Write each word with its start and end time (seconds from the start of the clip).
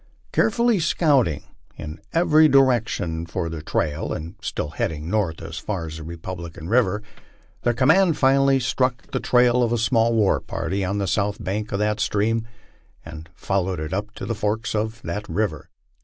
Carefully 0.31 0.79
scouting 0.79 1.43
in 1.77 1.99
every 2.11 2.47
direction 2.47 3.27
for 3.27 3.49
the 3.49 3.61
trail 3.61 4.11
and 4.11 4.33
still 4.41 4.69
heading 4.69 5.11
north 5.11 5.43
as 5.43 5.59
far 5.59 5.85
as 5.85 5.97
the 5.97 6.03
Republican 6.03 6.67
river, 6.69 7.03
the 7.61 7.75
command 7.75 8.17
finally 8.17 8.59
struck 8.59 9.11
the 9.11 9.19
trail 9.19 9.61
of 9.61 9.71
a 9.71 9.77
small 9.77 10.15
war 10.15 10.39
party 10.41 10.83
on 10.83 10.97
the 10.97 11.05
south 11.05 11.37
bank 11.43 11.71
of 11.71 11.77
that 11.77 11.99
stream, 11.99 12.47
and 13.05 13.29
followed 13.35 13.79
it 13.79 13.93
up 13.93 14.09
to 14.15 14.25
the 14.25 14.33
forks 14.33 14.73
of 14.73 15.03
that 15.03 15.29
river. 15.29 15.69